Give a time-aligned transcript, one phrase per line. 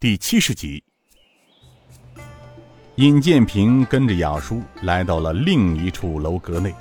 [0.00, 0.80] 第七十集。
[2.94, 6.72] 尹建平跟着雅叔来到了另一处楼阁内，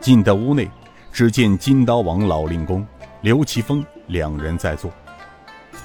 [0.00, 0.70] 进到屋内，
[1.12, 2.86] 只见金刀王老令公、
[3.20, 4.90] 刘奇峰两人在坐。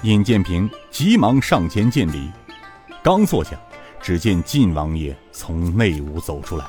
[0.04, 2.30] 尹建平急忙上前见礼，
[3.02, 3.60] 刚坐下，
[4.00, 6.64] 只见晋王爷从内屋走出来。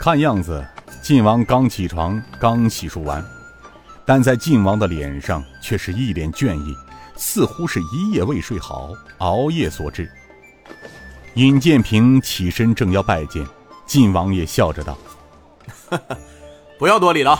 [0.00, 0.66] 看样子，
[1.00, 3.24] 晋王刚起床，刚洗漱完，
[4.04, 6.74] 但在晋王的脸上却是一脸倦意，
[7.16, 10.10] 似乎是一夜未睡好，熬夜所致。
[11.34, 13.46] 尹建平起身正要拜见，
[13.86, 14.96] 晋王爷笑着道
[16.78, 17.38] ：“不要多礼了，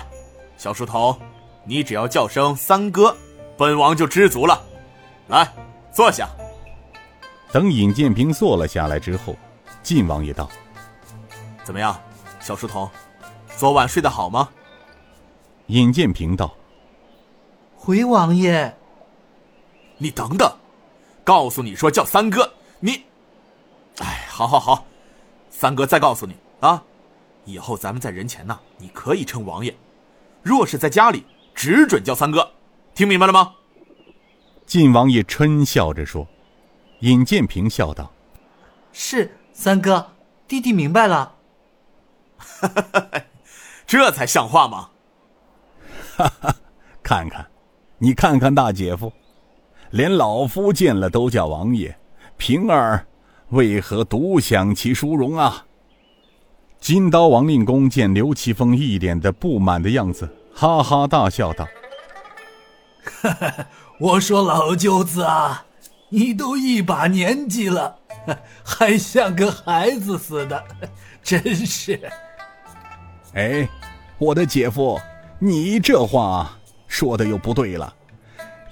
[0.56, 1.18] 小书童，
[1.64, 3.16] 你只要叫声三哥，
[3.56, 4.62] 本王就知足了。
[5.28, 5.50] 来，
[5.92, 6.28] 坐下。”
[7.52, 9.36] 等尹建平坐了下来之后，
[9.82, 10.48] 晋王爷道
[11.64, 11.98] ：“怎么样，
[12.40, 12.90] 小书童，
[13.56, 14.48] 昨晚睡得好吗？”
[15.68, 16.54] 尹建平道
[17.74, 18.76] ：“回王爷，
[19.98, 20.50] 你等等，
[21.24, 23.04] 告诉你说叫三哥，你。”
[23.98, 24.86] 哎，好好好，
[25.50, 26.82] 三哥再告诉你啊，
[27.44, 29.72] 以后咱们在人前呢，你可以称王爷；
[30.42, 32.52] 若是在家里，只准叫三哥，
[32.94, 33.54] 听明白了吗？
[34.66, 36.26] 晋王爷嗔笑着说。
[37.00, 38.10] 尹建平笑道
[38.90, 40.12] ：“是三哥，
[40.48, 41.34] 弟弟明白了。
[43.86, 44.88] ”这才像话吗？
[46.16, 46.54] 哈哈，
[47.02, 47.46] 看看，
[47.98, 49.12] 你看看大姐夫，
[49.90, 51.94] 连老夫见了都叫王爷，
[52.36, 53.06] 平儿。
[53.50, 55.64] 为何独享其殊荣啊？
[56.80, 61.66] 金刀王令公见刘奇峰一脸的不满的样子，哈哈大笑道：
[63.98, 65.64] “我说老舅子啊，
[66.08, 67.96] 你都一把年纪了，
[68.64, 70.62] 还像个孩子似的，
[71.22, 72.00] 真是。”
[73.34, 73.68] 哎，
[74.18, 75.00] 我的姐夫，
[75.38, 76.50] 你这话
[76.88, 77.94] 说的又不对了。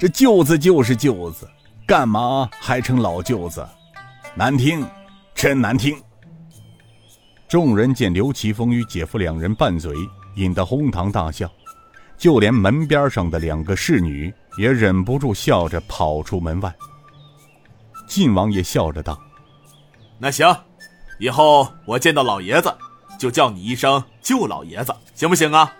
[0.04, 1.48] 这舅子就是舅子，
[1.86, 3.66] 干嘛还称老舅子？
[4.34, 4.86] 难听，
[5.34, 5.96] 真难听。
[7.48, 9.96] 众人见刘奇峰与姐夫两人拌嘴，
[10.34, 11.50] 引得哄堂大笑，
[12.18, 16.70] 就连门边上的两个侍女也忍不住笑着跑出门外。
[18.06, 19.18] 晋王爷笑着道
[20.20, 20.54] ：“那行，
[21.18, 22.70] 以后我见到老爷子，
[23.18, 25.72] 就叫你一声舅老爷子，行不行啊？”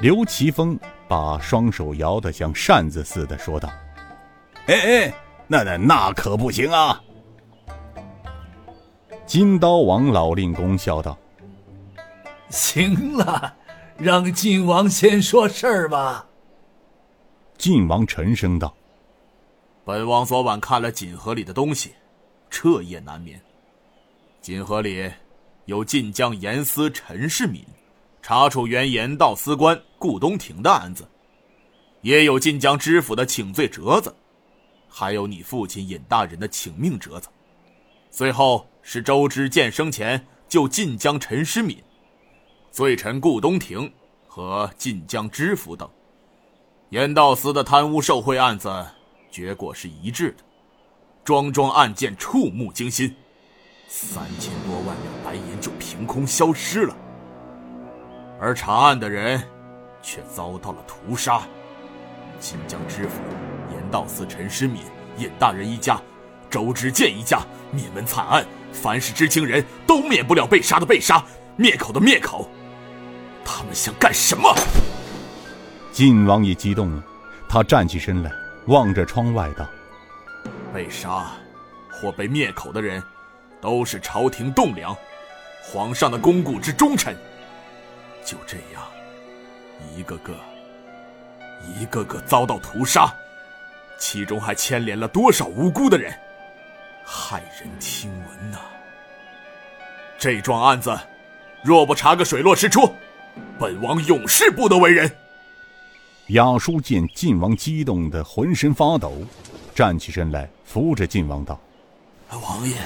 [0.00, 0.80] 刘奇峰
[1.10, 3.68] 把双手摇得像扇子似的，说道
[4.68, 5.14] ：“哎哎，
[5.48, 7.02] 那那那可不行啊！”
[9.26, 11.18] 金刀王老令公笑道
[12.48, 13.56] ：“行了，
[13.98, 16.24] 让晋王先说事儿吧。”
[17.58, 18.72] 晋王沉声道
[19.84, 21.92] ：“本王昨晚看了锦盒里的东西，
[22.50, 23.40] 彻夜难眠。
[24.40, 25.10] 锦盒里
[25.64, 27.66] 有晋江严司陈世敏
[28.22, 31.08] 查处原盐道司官顾东亭的案子，
[32.02, 34.14] 也有晋江知府的请罪折子，
[34.88, 37.28] 还有你父亲尹大人的请命折子，
[38.10, 41.76] 最后。”是周知见生前就晋江陈师敏、
[42.72, 43.92] 罪臣顾东亭
[44.26, 45.88] 和晋江知府等，
[46.88, 48.86] 严道司的贪污受贿案子
[49.30, 50.38] 结果是一致的，
[51.24, 53.14] 桩桩案件触目惊心，
[53.86, 56.96] 三千多万两白银就凭空消失了，
[58.40, 59.42] 而查案的人
[60.00, 61.42] 却遭到了屠杀，
[62.40, 63.20] 晋江知府、
[63.70, 64.82] 严道司陈师敏、
[65.18, 66.00] 尹大人一家、
[66.48, 68.42] 周知建一家灭门惨案。
[68.72, 71.22] 凡是知情人都免不了被杀的被杀，
[71.56, 72.48] 灭口的灭口。
[73.44, 74.54] 他们想干什么？
[75.92, 77.04] 晋王也激动了，
[77.46, 78.30] 他站起身来，
[78.68, 79.66] 望着窗外道
[80.72, 81.32] ：“被杀
[81.90, 83.02] 或被灭口的人，
[83.60, 84.96] 都是朝廷栋梁、
[85.62, 87.14] 皇上的肱骨之忠臣。
[88.24, 88.82] 就这样，
[89.96, 90.34] 一个个、
[91.78, 93.12] 一个个遭到屠杀，
[93.98, 96.12] 其中还牵连了多少无辜的人？”
[97.06, 98.58] 骇人听闻呐！
[100.18, 100.96] 这桩案子，
[101.62, 102.92] 若不查个水落石出，
[103.58, 105.10] 本王永世不得为人。
[106.28, 109.22] 雅叔见晋王激动的浑身发抖，
[109.74, 111.58] 站起身来扶着晋王道
[112.30, 112.76] ：“王爷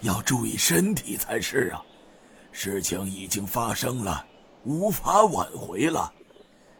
[0.00, 1.82] 要注意身体才是啊！
[2.52, 4.24] 事情已经发生了，
[4.64, 6.12] 无法挽回了。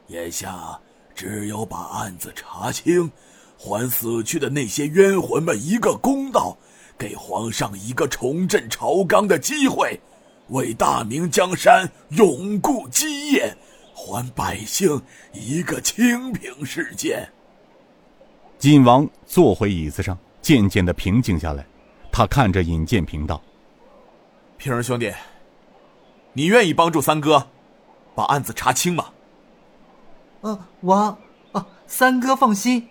[0.08, 0.78] 眼下
[1.14, 3.10] 只有把案子查清，
[3.56, 6.56] 还死去的那些冤魂们一个公道。”
[6.96, 9.98] 给皇上一个重振朝纲的机会，
[10.50, 13.52] 为大明江山永固基业，
[13.92, 15.02] 还百姓
[15.32, 17.28] 一个清平世界。
[18.60, 21.66] 晋王坐回椅子上，渐渐的平静下来。
[22.12, 23.42] 他看着尹建平道
[24.56, 25.12] ：“平儿兄弟，
[26.32, 27.44] 你愿意帮助三哥
[28.14, 29.06] 把案子查清吗
[30.42, 31.18] ？”“呃，王
[31.52, 32.88] 啊，三哥放心，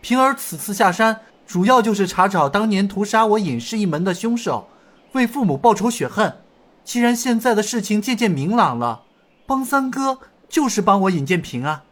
[0.00, 4.68] 平儿此次下山主要就是查找当年屠杀我尹氏一门的凶手，
[5.12, 6.38] 为父母报仇雪恨。
[6.82, 9.02] 既然现在的事情渐渐明朗了，
[9.46, 10.18] 帮三哥
[10.48, 11.84] 就是帮我尹建平啊。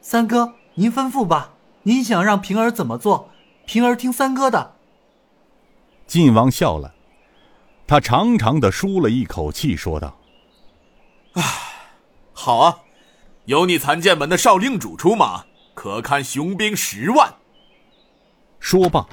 [0.00, 3.30] 三哥，您吩咐吧，您想让平儿怎么做，
[3.66, 4.74] 平儿听三哥的。
[6.06, 6.94] 晋王笑了，
[7.86, 10.16] 他长长的舒了一口气，说道
[11.34, 11.42] ：“唉，
[12.32, 12.78] 好啊，
[13.44, 15.44] 有你残剑门的少令主出马，
[15.74, 17.32] 可堪雄兵十万。”
[18.58, 19.06] 说罢，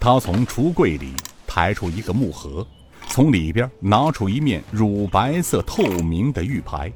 [0.00, 1.14] 他从橱柜里
[1.46, 2.66] 抬出一个木盒，
[3.08, 6.92] 从里边拿出一面乳白色透明的玉牌。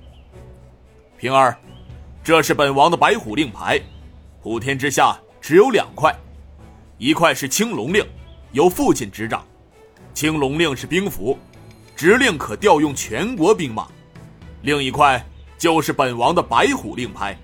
[1.18, 1.56] 平儿，
[2.24, 3.80] 这是本王的白虎令牌，
[4.42, 6.14] 普天之下只有两块，
[6.98, 8.04] 一块是青龙令，
[8.52, 9.44] 由父亲执掌，
[10.14, 11.38] 青龙令是兵符，
[11.94, 13.84] 执令可调用全国兵马；
[14.62, 15.24] 另一块
[15.62, 17.38] 就是本王的白虎令牌，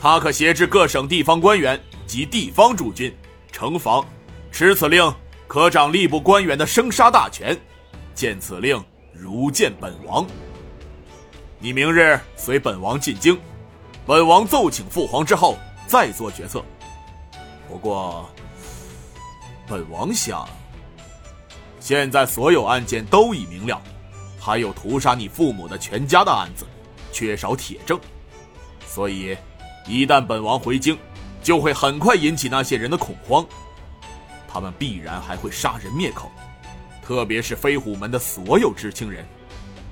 [0.00, 3.16] 它可挟制各省地方官员及地方驻军。
[3.52, 4.04] 城防，
[4.50, 5.14] 持此令
[5.46, 7.56] 可掌吏部官员的生杀大权，
[8.16, 10.26] 见此令如见本王。
[11.60, 13.38] 你明日随本王进京，
[14.04, 15.56] 本王奏请父皇之后
[15.86, 16.64] 再做决策。
[17.68, 18.28] 不过，
[19.68, 20.48] 本王想，
[21.78, 23.80] 现在所有案件都已明了，
[24.40, 26.66] 还有屠杀你父母的全家的案子，
[27.14, 27.98] 缺少铁证，
[28.84, 29.34] 所以
[29.86, 30.98] 一旦本王回京。
[31.44, 33.44] 就会很快引起那些人的恐慌，
[34.48, 36.32] 他们必然还会杀人灭口，
[37.02, 39.22] 特别是飞虎门的所有知情人，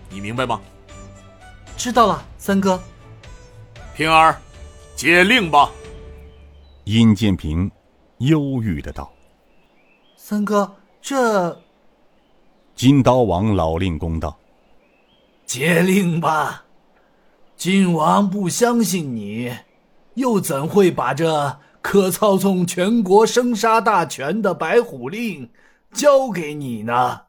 [0.09, 0.63] 你明白吗？
[1.77, 2.83] 知道了，三哥。
[3.95, 4.41] 平儿，
[4.97, 5.71] 接令吧。
[6.85, 7.71] 殷建平
[8.21, 9.13] 忧郁的道
[10.17, 11.63] ：“三哥，这……”
[12.75, 14.35] 金刀王老令公道
[15.45, 16.65] ：“接令吧，
[17.57, 19.53] 晋王不相信你。”
[20.15, 25.51] 又怎会把这可操纵全国生杀大权的白虎令
[25.93, 27.23] 交给你呢？